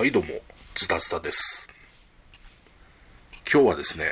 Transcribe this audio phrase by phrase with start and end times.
[0.00, 0.30] はいどうも、
[0.74, 1.68] ズタズタです。
[3.52, 4.06] 今日はですね、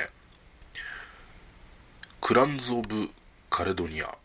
[2.21, 3.09] クランズ・オブ・
[3.49, 4.15] カレドニア、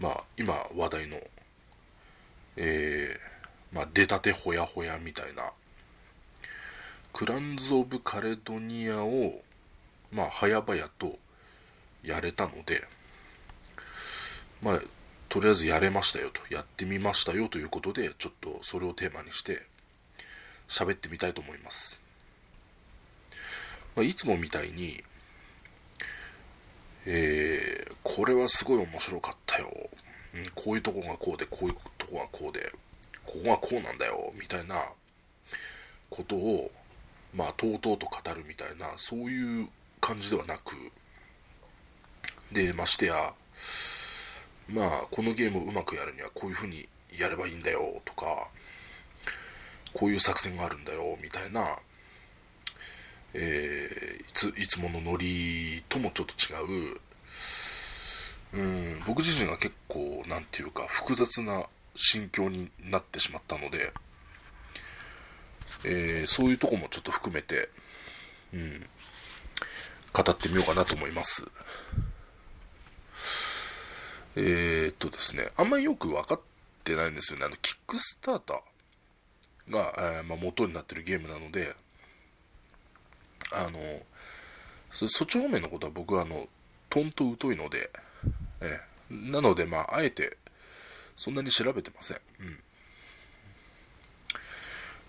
[0.00, 1.18] まあ、今話題の、
[2.56, 5.52] えー、まあ、出たてほやほやみたいな、
[7.12, 9.42] クランズ・オブ・カレドニアを、
[10.10, 11.18] まあ、早々と
[12.02, 12.82] やれたので、
[14.62, 14.80] まあ、
[15.28, 19.73] とりあえずやれましたよと、やってみましたよということで、ちょっとそれをテーマにして、
[20.74, 22.02] 喋ってみたいと思います。
[23.94, 25.04] まあ、いつもみたいに、
[27.06, 29.70] えー、これはすごい面白かったよ。
[30.34, 32.72] うんこういうとこがこうで、こういうとこがこうで、
[33.24, 34.82] ここがこうなんだよ、みたいな
[36.10, 36.72] ことを、
[37.32, 39.68] まあ、とうとうと語るみたいな、そういう
[40.00, 40.74] 感じではなく、
[42.50, 43.32] で、ましてや、
[44.68, 48.48] まあ、このゲームをうまくやるにはこういう風にやればいいんだよ、とか、
[49.94, 51.78] こういう作戦があるんだよ、みたいな、
[53.32, 56.52] えーいつ、いつものノリともちょっと違
[56.92, 57.00] う、
[58.52, 58.62] う
[58.96, 63.92] ん、僕自身が結構、なんていうか、複雑な心境になってしまったので、
[65.84, 67.68] えーそういうとこもちょっと含めて、
[68.52, 68.86] うん、
[70.12, 71.44] 語ってみようかなと思います。
[74.36, 76.40] えーっとですね、あんまりよく分かっ
[76.82, 77.44] てないんですよね。
[77.46, 78.73] あの、キックスターター
[79.70, 81.74] が、えーまあ、元になってるゲームなので、
[83.52, 83.78] あの、
[84.90, 86.48] そそっち方面のことは僕はあの、
[86.90, 87.90] とんと疎いので、
[88.60, 90.38] えーなので、まあ、あえて、
[91.14, 92.20] そんなに調べてません。
[92.40, 92.58] うん。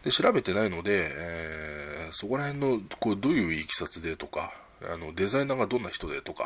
[0.03, 6.45] で、調べてないので、えーそこら辺の、こう、どういういきさつでとか、あの、デザイナーがどんな人でとか、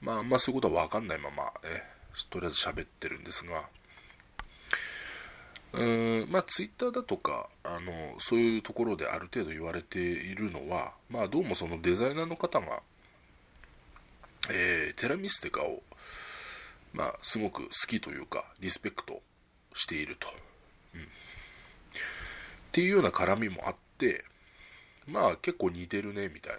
[0.00, 3.68] まあ、あんまそういうことは分かんないまま、えーとりあえず喋ってるんですが、
[5.72, 12.82] うんまあ、ツイッターだとかあのそういうところである程度言われているのは、まあ、どうもそのデザイナーの方が、
[14.50, 15.82] えーテラミステカを、
[16.94, 19.20] まあ、すごく好きというかリスペクト
[19.74, 20.28] していると、
[20.94, 21.00] うん。
[21.02, 21.04] っ
[22.72, 24.24] ていうような絡みもあって
[25.06, 26.54] まあ結構似てるねみたい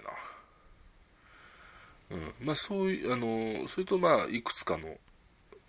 [2.12, 2.34] な、うん。
[2.46, 4.96] まあ、そういうあのそれとまあいくつかの、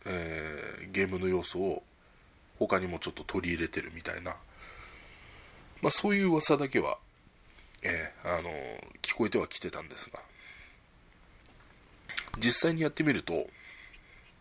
[0.05, 1.83] えーゲームの要素を
[2.59, 4.37] 他にもちょっと取り入れてるみたいな、
[5.81, 6.99] まあ、そういう噂だけは、
[7.83, 8.51] えーあの
[9.03, 10.21] 聞こえてはきてたんですが。
[12.39, 13.49] 実際にやってみると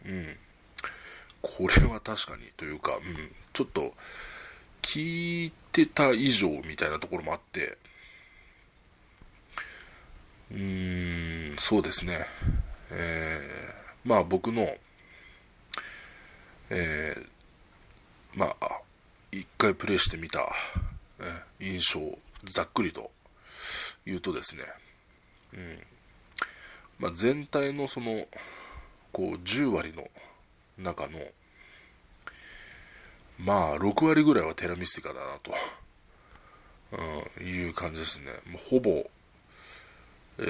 [0.05, 0.35] うん。
[1.41, 3.93] これは確かにというか、うん、ちょっと
[4.81, 7.77] 聞いてた以上みたいなところもあって
[10.51, 12.25] うーんそうですね。
[12.91, 14.75] えーまあ僕の
[16.69, 17.27] えー
[18.37, 18.81] まあ、
[19.31, 20.47] 一回プレイしてみた、
[21.19, 21.23] え
[21.59, 21.99] 印象
[22.43, 23.09] ざっくりと
[24.05, 24.61] 言うとですね、
[25.53, 25.79] うん。
[26.99, 28.27] まあ、全体のその
[29.11, 30.07] こう10割の
[30.77, 31.19] 中の
[33.39, 35.51] まあ6割ぐらいはテラミスティカだなと、
[37.39, 38.27] うん、いう感じですね。
[38.45, 39.09] もうほぼ、
[40.39, 40.43] え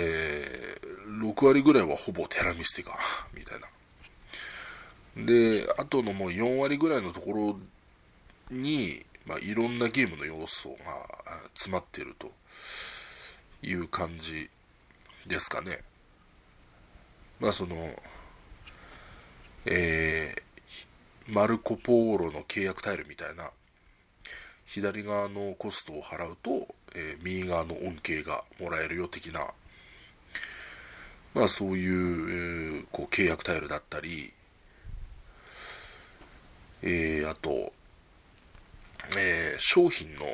[0.83, 2.97] ー6割ぐらいはほぼテラミスティカ
[3.33, 3.67] みたいな。
[5.25, 7.59] であとのもう4割ぐらいのところ
[8.49, 10.77] に、まあ、いろんなゲームの要素が
[11.53, 12.31] 詰まっていると
[13.61, 14.49] いう感じ
[15.25, 15.83] ですかね。
[17.39, 17.75] まあその
[19.65, 20.41] えー
[21.29, 23.51] マルコ・ポーロの契約タイルみたいな
[24.65, 29.45] 左側のコストを払うと、えー右側の恩恵がもらえるよ的な
[31.33, 34.33] まあそういう,、えーこう契約タイルだったり
[36.81, 37.73] えーあと、
[39.17, 40.25] えー商品の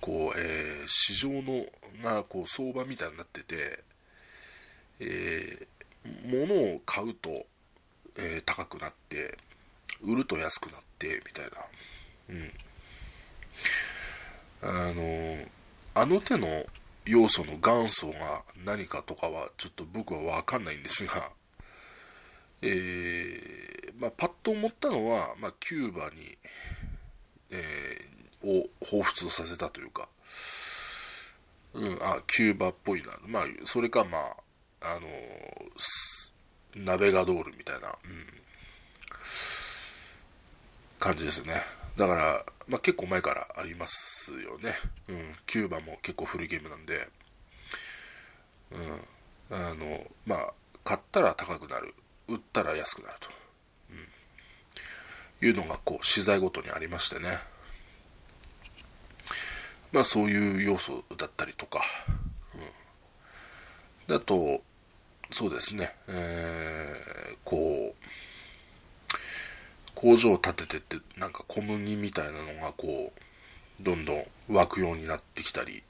[0.00, 1.66] こう、えー市場の
[2.02, 3.82] がこう相場みたいになってて、
[5.00, 5.66] えー
[6.24, 7.46] 物を買うと、
[8.16, 9.36] えー高くなって
[10.02, 11.56] 売ると安くなってみたいな、
[12.30, 12.52] うん、
[14.62, 15.46] あの
[15.94, 16.64] あの手の
[17.06, 21.30] 要素の元祖が何かとかはちょっと僕は分かんないんですが、
[22.62, 23.66] えー
[23.98, 26.36] まあ、パッと思ったのは、まあ、キューバに、
[27.50, 28.16] えー
[28.46, 30.08] を彷彿とさせたというか、
[31.74, 34.22] うん、あキューバっぽいな、まあ、それか、まあ
[34.82, 35.08] あの
[35.76, 36.32] ス
[36.76, 38.26] ナベガドールみたいな、うん、
[40.98, 41.62] 感じですね。
[41.96, 44.74] だから、まあ、結構前からありますよね、
[45.08, 47.08] うん、キューバも結構古いゲームなんで、
[49.50, 50.52] うん、あのまあ
[50.84, 51.94] 買ったら高くなる
[52.28, 53.30] 売ったら安くなると、
[53.90, 54.08] うん、
[55.42, 57.38] いうのがこう資材ごとにありましてね。
[59.92, 61.82] まあそういう要素だったりとか、
[64.08, 64.60] うん、あと
[65.30, 68.04] そうですね、えー、こう
[69.94, 73.12] 工場を建ててってなんか小麦みたいなのがこ
[73.80, 75.82] うどんどん湧くようになってきたり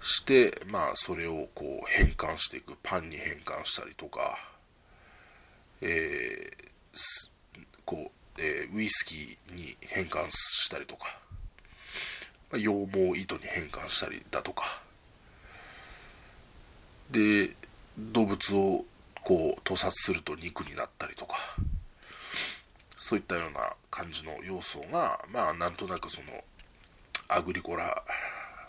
[0.00, 2.74] してまあそれをこう変換していく。
[2.82, 4.54] パンに変換したりとか。
[5.86, 7.28] えー、
[7.84, 11.18] こう、えー、ウイスキーに変換したりとか、
[12.50, 14.82] まあ、羊毛糸に変換したりだとか。
[17.10, 17.54] で
[17.98, 18.84] 動物を
[19.22, 21.36] こう屠殺すると肉になったりとか。
[23.04, 26.42] そういったような感じの要素がまあなんとなくその
[27.28, 28.02] アグリコラ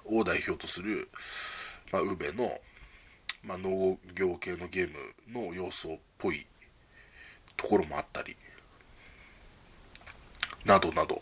[0.04, 1.08] を代表とする、
[1.90, 2.60] まあ、ウベの、
[3.46, 6.46] まあ、農業系のゲームの要素っぽい
[7.56, 8.36] ところもあったり
[10.66, 11.22] などなど、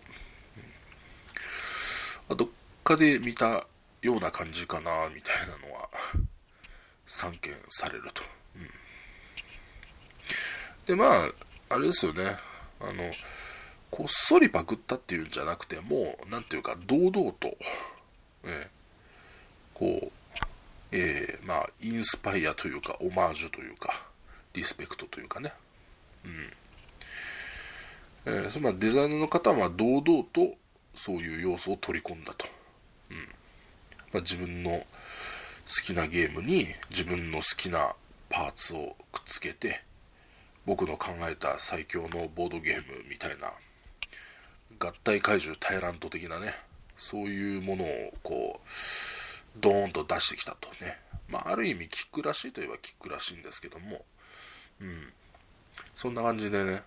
[2.35, 2.47] どっ
[2.83, 3.67] かで見た
[4.01, 5.89] ような感じかなみたいなのは
[7.05, 8.23] 散見されると、
[8.55, 8.67] うん、
[10.85, 11.25] でま
[11.69, 12.37] ああれですよね。
[12.79, 13.03] あの
[13.91, 17.47] こっそりパクったっていうんじゃなくてもう何ていうか堂々と、
[18.43, 18.69] ね、
[19.73, 20.11] こう
[20.91, 24.07] えー、まあインスパイアというかオマージュというか
[24.53, 25.53] リスペクトというかね。
[26.25, 26.53] うん。
[28.25, 30.55] えー、そまあデザイナーの方は堂々と
[30.93, 32.45] そういう要素を取り込んだと、
[33.09, 33.17] うん。
[34.13, 34.85] まあ、自分の好
[35.83, 37.95] きなゲームに自分の好きな
[38.29, 39.81] パーツをくっつけて
[40.65, 43.51] 僕の考えた最強のボードゲームみたいな
[44.79, 46.53] 合体怪獣タイラント的なね
[46.97, 47.87] そういうものを
[48.21, 50.97] こうドーンと出してきたとね。
[51.27, 54.03] まあある意味キックらしいといえばキックらしいんですけども。
[54.81, 55.13] うん。
[55.95, 56.81] そんな感じでね。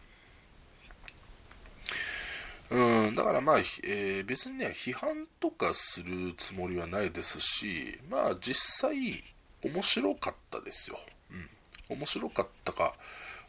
[2.71, 9.23] うん、だからまあ、えー、別にね、批判とかするつもりはないですし、まあ実際、
[9.65, 10.99] 面白かったですよ。
[11.31, 11.97] うん。
[11.97, 12.95] 面白かったか、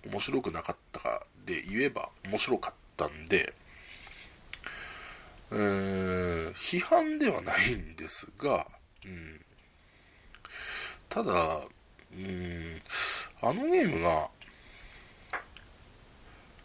[0.06, 3.54] 面白くなかったかで言えば面白かったんで、
[5.52, 8.68] えー、批判ではないんですが、
[9.06, 9.42] うん、
[11.10, 11.62] ただ、
[12.14, 12.82] うん、
[13.42, 14.30] あのゲームが、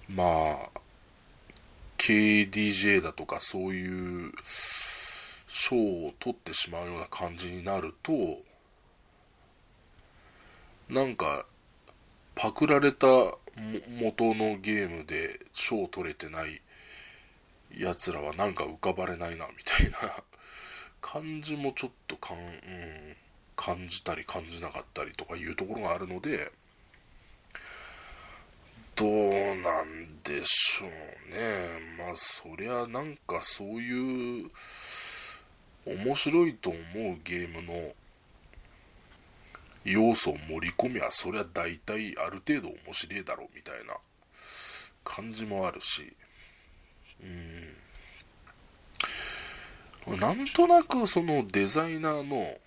[0.09, 0.25] ま
[0.75, 0.82] あ
[2.03, 4.33] KDJ だとかそういう
[5.47, 8.13] 賞を取ってしまうような感じになると
[10.89, 11.47] なんか
[12.35, 13.07] パクられた
[14.01, 16.61] 元のゲームで賞取れてない
[17.73, 19.99] やつらはなんか浮かばれないなみたいな。
[21.01, 23.17] 感じもちょっとかん、うん、
[23.57, 26.53] 感じたり感じなかったりとかいうところがあるので
[28.95, 29.11] どう
[29.57, 30.91] なんでしょう
[31.35, 31.97] ね。
[31.99, 34.51] まあ、そりゃなんかそういう
[35.87, 36.85] 面白いと思う
[37.25, 37.93] ゲームの
[39.85, 43.97] 要素を盛り込みゃ、そりゃ大体ある程度面白いだろうみたいな
[45.03, 46.15] 感じもあるし、
[47.21, 47.77] うん。
[50.19, 52.59] なんとなくそのデザイナーの、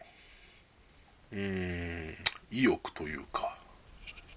[1.32, 2.16] うん、
[2.50, 3.56] 意欲というか、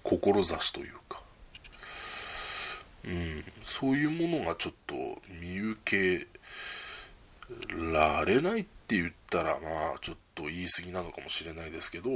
[0.03, 1.18] 志というか、
[3.05, 4.95] うん、そういうものがちょっと
[5.41, 6.27] 見受け
[7.91, 12.09] られないって言ったらまあちょっと言い過ぎなのかもしれないですけど、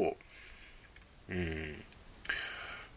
[1.30, 1.84] うん、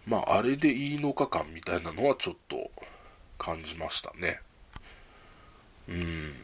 [0.06, 2.70] まああれでいいのか感みたいなのはちょっと
[3.38, 4.40] 感じましたね。
[5.88, 6.34] うん、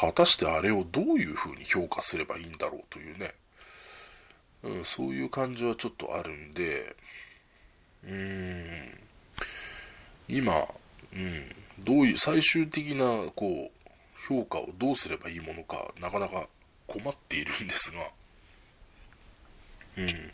[0.00, 3.34] 果たしてあれをどういうふうに評価すればいいんだろうというね、
[4.62, 6.94] うん、そういう感じはちょっとあるんで、
[8.04, 8.98] うん、
[10.28, 10.68] 今、
[11.12, 13.70] うん、どういう、最終的な、こう、
[14.28, 16.48] 評価をどうすればいいものか、なかなか
[16.86, 17.98] 困っているんですが、
[19.96, 20.32] うん。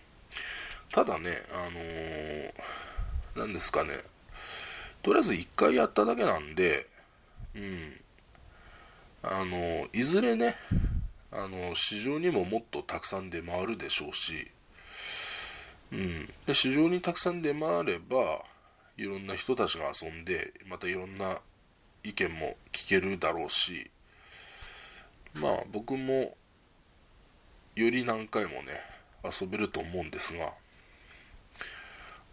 [0.91, 2.53] ただね、あのー、
[3.37, 3.95] なんですかね、
[5.03, 6.89] とりあえず一回やっただけなんで、
[7.55, 8.01] うん。
[9.23, 10.57] あのー、いずれね、
[11.33, 14.51] あの市場にももっとたくさん出回るでしょうし、
[15.93, 18.45] うん、で市場にたくさん出回れば、
[18.97, 21.39] いろんな人たちが遊んでまたいろんな
[22.05, 23.91] 意見も聞けるだろうし
[25.35, 26.37] まあ僕も
[27.75, 28.81] より何回もね
[29.25, 30.53] 遊べると思うんですが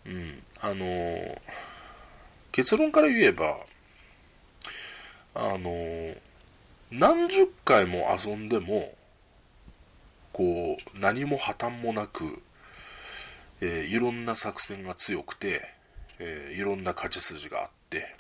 [0.06, 1.38] うんあのー、
[2.52, 3.58] 結論から言えば
[5.34, 6.18] あのー、
[6.92, 8.94] 何十回も遊んでも
[10.34, 12.42] こう何も破綻もなく、
[13.62, 15.81] えー、いろんな作戦が強くて
[16.24, 18.16] えー、いろんな勝ち筋があって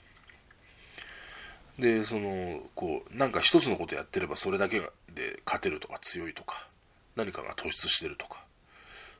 [1.77, 4.79] でそのこうなんか一つのことやってればそれだけ
[5.13, 6.67] で勝てるとか強いとか
[7.15, 8.43] 何かが突出してるとか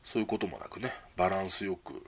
[0.03, 2.01] そういうこともなくねバランスよく、うん、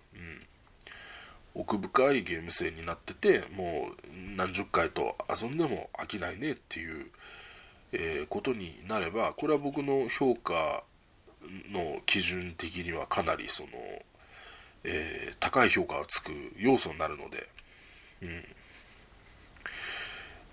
[1.54, 7.06] 奥深いゲーム性になっててもう何十回と遊んでも飽きないねっていう、
[7.92, 10.84] えー、ことになればこれは僕の評価
[11.72, 13.70] の基準的にはかなりその、
[14.84, 17.50] えー、高い評価がつく要素になるので、
[18.22, 18.46] うん。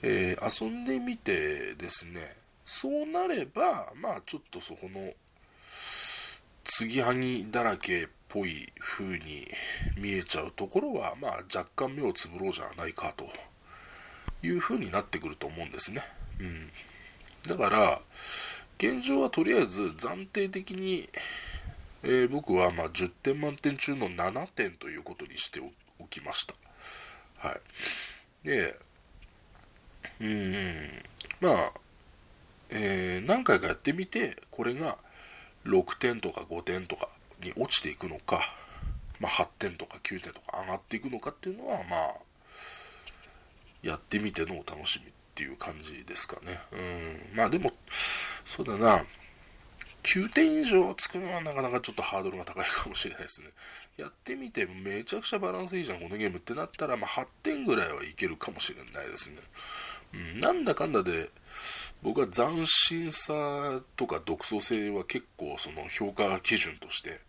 [0.02, 5.12] えー、遊んでみてですねそうなればまあちょっとそこの
[6.64, 9.46] 継ぎはぎだらけっぽい風に
[9.96, 13.26] 見えちゃうところはまあ若干目をつぶろうじゃないかと
[14.42, 16.02] いう風になってくると思うんですね、
[16.38, 16.70] うん、
[17.46, 18.00] だから
[18.78, 21.10] 現状はとりあえず暫定的に、
[22.02, 25.60] えー、僕はま10点満点中の7点ということにして
[25.98, 26.54] おきました。
[27.38, 27.60] はい。
[28.44, 28.76] で
[30.20, 31.02] うん
[31.40, 31.72] まあ、
[32.70, 34.98] えー、何回かやってみてこれが
[35.64, 37.08] 6点とか5点とか
[37.42, 38.40] に落ちていくのか、
[39.18, 42.14] まあ、8点とか9点とか上がっていくのかっていうのはまあ
[43.82, 46.60] やってみてのお楽しみっていう感じですかね。
[46.72, 47.36] うん。
[47.36, 47.72] まあでも
[48.44, 49.04] そうだな。
[50.02, 53.48] 9点以上つくのはなかなかちょっとハードルが高いかもしれないですね。
[53.96, 59.36] やってみてめちゃくちゃバランスいいじゃん、このゲームってなったら、まあ、8点ぐらいはいけるかもしれないですね。
[60.14, 61.30] うん、なんだかんだで
[62.02, 67.20] 僕は斬新さとか独創性は結構その評価基準として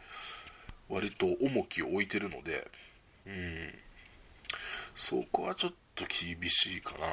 [0.89, 2.67] 割と重きを置いてるので、
[3.27, 3.73] うん、
[4.95, 7.07] そこはちょっと厳しいかな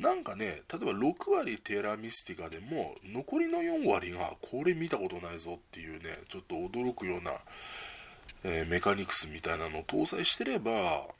[0.00, 7.32] なんかね例えば6割テラミスティカでも残りの4割がこれ見たことないぞっていうねちょっと驚くような、
[8.44, 10.70] えー、メカニクスみたいなのを搭載してれば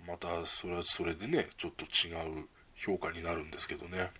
[0.07, 4.11] またそれはそれでねちょっと違う評価になるんですけどね。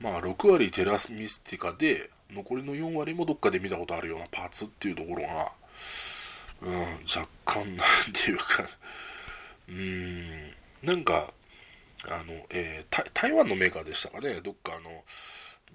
[0.00, 5.52] まあ6割テラミスティカで残りの4割もどっかで見たことあるようなパーツっていうところが
[6.62, 8.44] うん若干なんていうか
[9.68, 11.32] うんなんか
[12.06, 14.40] あの、えー、台湾のメーカーでしたかね。
[14.40, 15.04] どっかあの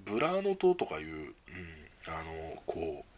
[0.05, 1.33] ブラーノ島とかいう、うん、
[2.07, 3.13] あのこう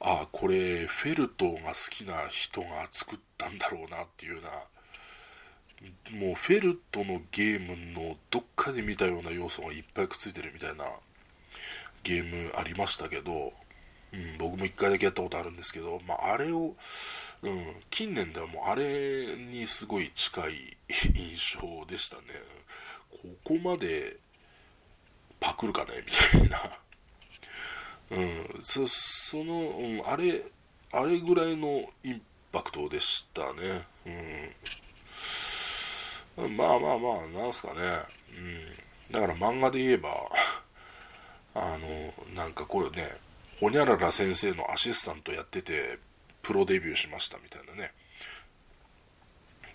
[0.00, 4.50] あこれフェルトが好きな人が作ったんだろうなっていうような
[6.10, 10.84] もうフェルトのゲームのどっかで見たような要素がいっぱいくっついてるみたいな
[12.02, 13.52] ゲームありましたけど、
[14.12, 16.74] うん、僕も1回だけやったことあるんですけど、まあ、あれを、
[17.42, 20.76] うん、近年ではもうあれにすごい近い
[21.14, 22.22] 印象でしたね。
[23.10, 24.18] ここまで
[25.40, 25.90] パクるかね
[26.38, 26.78] みたいな、
[28.10, 30.44] うん、そその、うん、あれ
[30.92, 32.22] あれぐらいのイン
[32.52, 34.10] パクトでしたね、う
[36.46, 36.56] ん。
[36.56, 37.80] まあまあまあなんすかね。
[38.30, 38.76] うん。
[39.10, 40.30] だから漫画で言えば
[41.54, 43.16] あのなんかこうね
[43.60, 45.98] ほにゃらら先生のアシスタントやってて
[46.42, 47.92] プロデビューしましたみたいなね。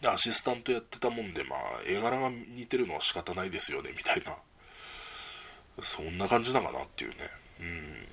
[0.02, 4.36] でアシスタントやってたもんでまあ絵柄が似てるのは仕方ないですよねみたいな。
[5.82, 7.18] そんな感じなのかなっていうね。
[7.60, 8.08] うん。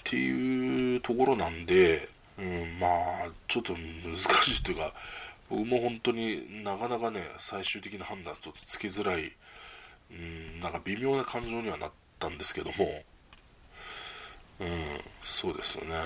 [0.00, 2.08] っていうところなんで
[2.40, 4.94] うん、まあちょっと難しいというか
[5.50, 9.32] 僕も本当になかなかね最終的な判断ちょっとつけづらい、
[10.10, 13.02] うん、なんか微妙な感情にはなったんですけども
[14.60, 14.68] うん、
[15.22, 15.96] そうですよね。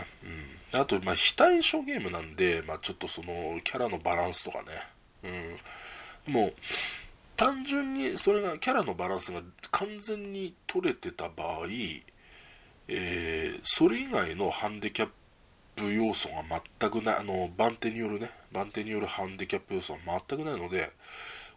[0.72, 5.58] うん、あと、まあ、非対称ゲームなんで、まあ、ちょっとそのキャラのバランスとかね、
[6.26, 6.54] うん、もう
[7.36, 9.42] 単純にそれがキャラのバランスが
[9.72, 11.66] 完全に取れてた場合、
[12.86, 15.08] えー、それ以外のハンデキャッ
[15.74, 16.44] プ要素が
[16.78, 20.92] 全くないあの番手によるね番手によるハンデキャップ要素は全くないので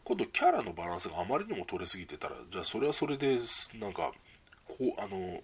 [0.04, 3.38] 今度キャラのバランスがあまりにも取れすぎてたらじゃあそれはそれで
[3.80, 4.12] なんか
[4.68, 5.42] こうあの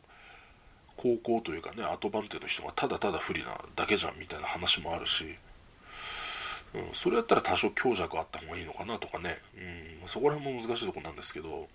[0.98, 5.26] 高校というかね後番手の人がただただ不利なだけじゃんみたいな話もあるし、
[6.74, 9.38] うん、それやったら多少強弱あった方がいいのかなとかね、
[10.02, 11.68] うん、そこら辺も難しいとこなんですけど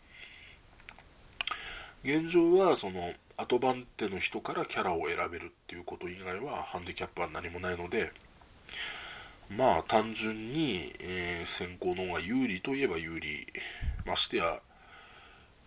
[2.05, 8.13] 現状はその後番手の人からキャラを選べるっていうこと以外はハンディキャップは何もないので
[9.51, 13.47] まあ単純に、えー、先行の方が有利といえば有利
[14.05, 14.61] ましてや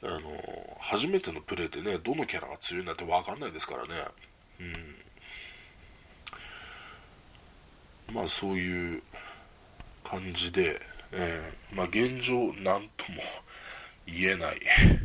[0.03, 3.89] あの初めてのプレーでねどのキャラが強いなんて分かんないですからね
[4.60, 4.96] うん
[8.15, 9.03] まあそういう
[10.03, 10.81] 感じで、
[11.12, 13.22] えー、まあ現状何とも
[14.05, 14.60] 言えない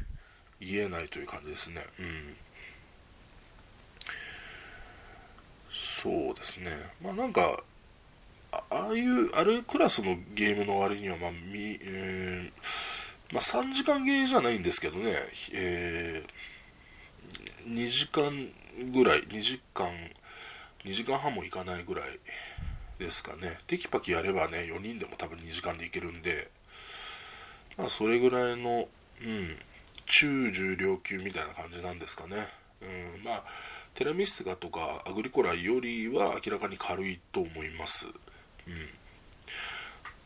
[0.60, 1.84] 言えないという感じですね。
[1.98, 2.36] うん。
[5.70, 6.70] そうですね。
[7.02, 7.62] まあなんか、
[8.50, 12.85] ああいうあれクラスのゲームの割にはまあみ、えー
[13.32, 15.12] まあ、3時間ゲーじゃないんですけどね、
[15.52, 18.48] えー、2時間
[18.92, 19.90] ぐらい2時間
[20.84, 22.04] 2時間半もいかないぐらい
[22.98, 23.58] ですかね。
[23.66, 26.50] テキパキやればね4人でも多分2時間でいけるんで。
[27.76, 28.88] まあそれぐらいの
[29.20, 29.56] うん
[30.06, 32.48] 中重量級みたいな感じなんですかね。
[32.80, 33.44] うんまあ
[33.94, 38.06] テラミステカとかアグリコラよりは明らかに軽いと思います。
[38.06, 38.88] うん。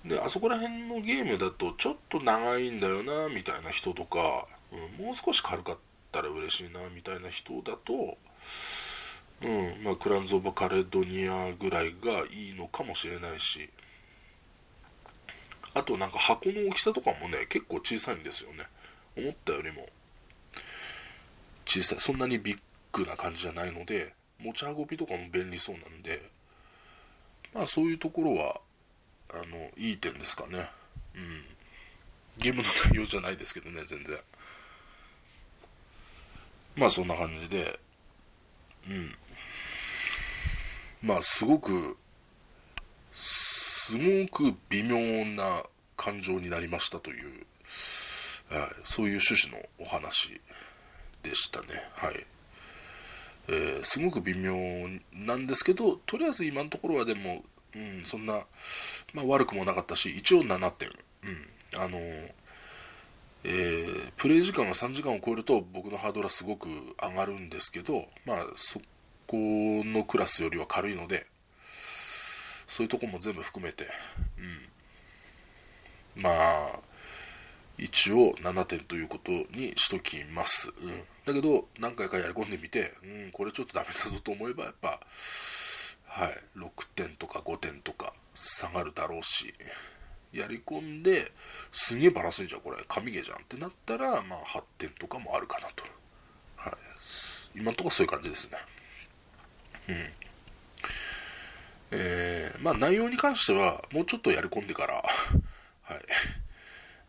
[0.04, 5.78] であそこら辺のゲームだとちょっと長いんだよなみたいな人とか、うん、もう少し軽かっ
[6.10, 8.16] たら嬉しいなみたいな人だと
[9.42, 13.70] うんまあ、クランズ・オブ・カレドニアぐらいがいいのかもしれないし。
[15.72, 18.66] あとなんか箱の大きさとかもね結構小さいんですよね。
[19.16, 19.88] 思ったよりも。
[21.64, 22.00] 小さい。
[22.00, 22.58] そんなにビッ
[22.92, 26.28] グな感じじゃないので持ち運びとかも便利そうなんで
[27.54, 28.60] まあそういうところは
[29.32, 30.68] あのいい点ですかね。
[31.14, 31.44] うん。
[32.38, 34.16] ゲームの内容じゃないですけどね全然。
[36.76, 37.78] まあそんな感じで。
[38.88, 39.14] うん。
[41.02, 41.96] まあすごく
[43.90, 45.64] すごく微妙な
[45.96, 47.46] 感情になりましたという、
[48.48, 50.40] はい、そういう趣旨のお話
[51.24, 51.66] でしたね。
[51.94, 52.26] はい、
[53.48, 54.54] えー、すごく微妙
[55.12, 57.42] なんですけどとりあえず今のところはでも、
[57.74, 58.40] うん、そんな、
[59.12, 60.88] まあ、悪くもなかったし一応7点、
[61.24, 61.98] うん、あの
[63.42, 66.68] えー、プレイ時間が3時間を超えると僕のハードルはすごく
[67.00, 68.80] 上がるんですけど、まあ、そ
[69.26, 71.26] このクラスよりは軽いので
[72.66, 73.88] そういうとこも全部含めて、
[76.16, 76.80] うん、まあ
[77.78, 85.00] 一応7点ということにしときます、うん、だけど何回かやり込んでみて、うん、これちょっとダメだぞと思えばやっぱ
[86.10, 86.58] はい。
[86.58, 89.54] 6点とか5点とか下がるだろうし
[90.32, 91.32] やり込んで
[91.72, 92.76] すげえバランスいいじゃんこれ。
[92.88, 95.84] 神ゲーじゃんってなったらまあ8点とかもあるかなと、
[96.56, 96.74] はい、
[97.54, 98.58] 今のところそういう感じですね。
[99.88, 100.12] うん。
[101.92, 105.98] えー、まあ内容に関してはもうちょっとやり込んでからはい。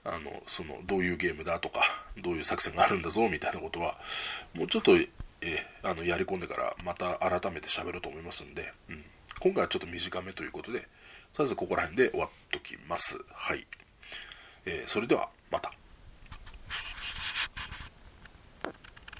[0.03, 1.81] あのそのどういうゲームだとか
[2.17, 3.99] どういう作戦があるんだぞみたいなことは
[4.55, 4.97] もうちょっと、
[5.41, 9.03] え、あのやり込んでからまた改めて喋ろうと思いますんで、うん、
[9.39, 10.87] 今回はちょっと短めということでとり
[11.39, 13.19] あえずここら辺で終わっときます。
[13.33, 13.65] はい、
[14.65, 15.71] えー、それではまた。